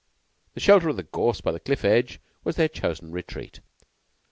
[0.55, 3.59] The shelter of the gorze by the cliff edge was their chosen retreat.